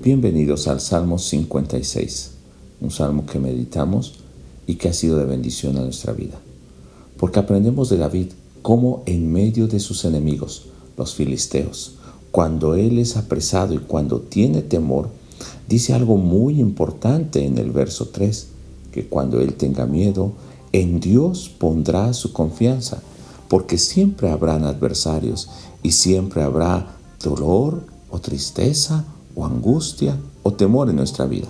Bienvenidos 0.00 0.68
al 0.68 0.80
Salmo 0.80 1.18
56, 1.18 2.30
un 2.80 2.92
salmo 2.92 3.26
que 3.26 3.40
meditamos 3.40 4.14
y 4.64 4.76
que 4.76 4.88
ha 4.88 4.92
sido 4.92 5.18
de 5.18 5.24
bendición 5.24 5.76
a 5.76 5.80
nuestra 5.80 6.12
vida. 6.12 6.38
Porque 7.16 7.40
aprendemos 7.40 7.90
de 7.90 7.96
David 7.96 8.28
cómo 8.62 9.02
en 9.06 9.32
medio 9.32 9.66
de 9.66 9.80
sus 9.80 10.04
enemigos, 10.04 10.66
los 10.96 11.16
filisteos, 11.16 11.96
cuando 12.30 12.76
él 12.76 13.00
es 13.00 13.16
apresado 13.16 13.74
y 13.74 13.78
cuando 13.78 14.20
tiene 14.20 14.62
temor, 14.62 15.08
dice 15.68 15.94
algo 15.94 16.16
muy 16.16 16.60
importante 16.60 17.44
en 17.44 17.58
el 17.58 17.72
verso 17.72 18.10
3, 18.10 18.46
que 18.92 19.08
cuando 19.08 19.40
él 19.40 19.54
tenga 19.54 19.86
miedo, 19.86 20.30
en 20.70 21.00
Dios 21.00 21.48
pondrá 21.48 22.12
su 22.12 22.32
confianza, 22.32 23.02
porque 23.48 23.78
siempre 23.78 24.30
habrán 24.30 24.62
adversarios 24.62 25.48
y 25.82 25.90
siempre 25.90 26.44
habrá 26.44 26.94
dolor 27.20 27.82
o 28.10 28.20
tristeza 28.20 29.04
o 29.38 29.46
angustia 29.46 30.16
o 30.42 30.52
temor 30.52 30.90
en 30.90 30.96
nuestra 30.96 31.24
vida. 31.24 31.46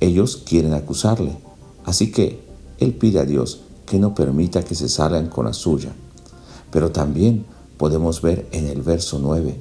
Ellos 0.00 0.38
quieren 0.38 0.72
acusarle, 0.72 1.36
así 1.84 2.10
que 2.10 2.40
él 2.78 2.94
pide 2.94 3.18
a 3.18 3.26
Dios 3.26 3.60
que 3.84 3.98
no 3.98 4.14
permita 4.14 4.62
que 4.62 4.74
se 4.74 4.88
salgan 4.88 5.28
con 5.28 5.44
la 5.44 5.52
suya. 5.52 5.92
Pero 6.70 6.90
también 6.90 7.44
podemos 7.76 8.22
ver 8.22 8.48
en 8.52 8.66
el 8.66 8.80
verso 8.80 9.18
9 9.18 9.58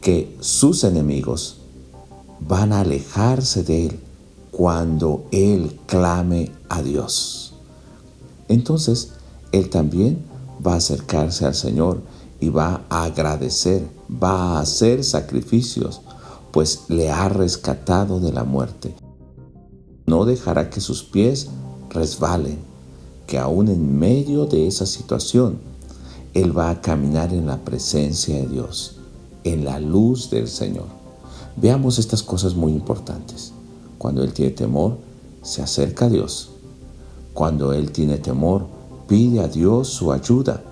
que 0.00 0.34
sus 0.40 0.84
enemigos 0.84 1.58
van 2.40 2.72
a 2.72 2.80
alejarse 2.80 3.62
de 3.62 3.86
él 3.86 4.00
cuando 4.50 5.26
él 5.32 5.78
clame 5.86 6.50
a 6.70 6.80
Dios. 6.80 7.52
Entonces, 8.48 9.10
él 9.52 9.68
también 9.68 10.24
va 10.66 10.74
a 10.74 10.76
acercarse 10.76 11.44
al 11.44 11.54
Señor 11.54 12.00
y 12.40 12.48
va 12.48 12.84
a 12.88 13.04
agradecer, 13.04 13.86
va 14.10 14.56
a 14.56 14.60
hacer 14.60 15.04
sacrificios, 15.04 16.00
pues 16.52 16.84
le 16.88 17.10
ha 17.10 17.28
rescatado 17.28 18.20
de 18.20 18.32
la 18.32 18.44
muerte. 18.44 18.94
No 20.06 20.24
dejará 20.24 20.70
que 20.70 20.80
sus 20.80 21.02
pies 21.02 21.48
resbalen, 21.90 22.58
que 23.26 23.38
aún 23.38 23.68
en 23.68 23.98
medio 23.98 24.46
de 24.46 24.66
esa 24.66 24.86
situación, 24.86 25.58
Él 26.34 26.56
va 26.56 26.70
a 26.70 26.80
caminar 26.80 27.32
en 27.32 27.46
la 27.46 27.58
presencia 27.58 28.36
de 28.36 28.46
Dios, 28.46 28.96
en 29.44 29.64
la 29.64 29.80
luz 29.80 30.30
del 30.30 30.48
Señor. 30.48 30.86
Veamos 31.56 31.98
estas 31.98 32.22
cosas 32.22 32.54
muy 32.54 32.72
importantes. 32.72 33.52
Cuando 33.98 34.22
Él 34.22 34.32
tiene 34.32 34.52
temor, 34.52 34.96
se 35.42 35.60
acerca 35.60 36.06
a 36.06 36.08
Dios. 36.08 36.50
Cuando 37.34 37.72
Él 37.72 37.92
tiene 37.92 38.18
temor, 38.18 38.66
pide 39.06 39.40
a 39.40 39.48
Dios 39.48 39.88
su 39.88 40.12
ayuda. 40.12 40.62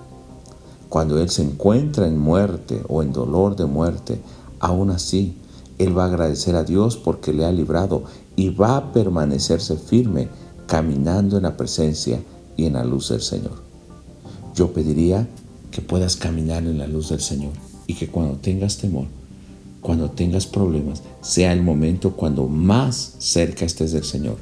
Cuando 0.89 1.19
Él 1.19 1.29
se 1.29 1.43
encuentra 1.43 2.07
en 2.07 2.17
muerte 2.17 2.81
o 2.87 3.03
en 3.03 3.11
dolor 3.11 3.55
de 3.55 3.65
muerte, 3.65 4.21
aún 4.59 4.89
así, 4.91 5.35
él 5.77 5.97
va 5.97 6.05
a 6.05 6.07
agradecer 6.07 6.55
a 6.55 6.63
Dios 6.63 6.97
porque 6.97 7.33
le 7.33 7.45
ha 7.45 7.51
librado 7.51 8.03
y 8.35 8.49
va 8.49 8.77
a 8.77 8.93
permanecerse 8.93 9.77
firme 9.77 10.27
caminando 10.65 11.37
en 11.37 11.43
la 11.43 11.55
presencia 11.57 12.19
y 12.55 12.65
en 12.65 12.73
la 12.73 12.83
luz 12.83 13.09
del 13.09 13.21
Señor. 13.21 13.61
Yo 14.55 14.73
pediría 14.73 15.27
que 15.71 15.81
puedas 15.81 16.15
caminar 16.15 16.63
en 16.63 16.79
la 16.79 16.87
luz 16.87 17.09
del 17.09 17.21
Señor 17.21 17.53
y 17.85 17.93
que 17.93 18.07
cuando 18.07 18.37
tengas 18.37 18.77
temor, 18.77 19.05
cuando 19.81 20.09
tengas 20.09 20.47
problemas, 20.47 21.03
sea 21.21 21.53
el 21.53 21.61
momento 21.61 22.13
cuando 22.13 22.47
más 22.47 23.15
cerca 23.19 23.65
estés 23.65 23.91
del 23.91 24.03
Señor. 24.03 24.37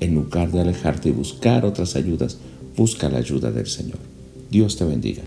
En 0.00 0.14
lugar 0.14 0.50
de 0.50 0.60
alejarte 0.60 1.10
y 1.10 1.12
buscar 1.12 1.64
otras 1.64 1.96
ayudas, 1.96 2.38
busca 2.76 3.08
la 3.08 3.18
ayuda 3.18 3.50
del 3.50 3.66
Señor. 3.66 3.98
Dios 4.50 4.76
te 4.76 4.84
bendiga. 4.84 5.22